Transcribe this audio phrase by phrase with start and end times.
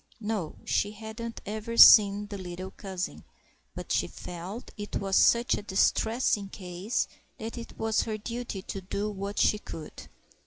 [0.19, 3.23] No, she hadn't ever seen the little cousin,
[3.75, 8.81] but she felt it was such a distressing case that it was her duty to
[8.81, 10.07] do what she could.